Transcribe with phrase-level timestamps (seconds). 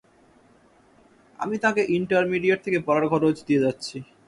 [1.39, 3.97] আমি তাকে ইন্টারমিডিয়েট থেকে পড়ার খরচ দিয়ে যাচ্ছি।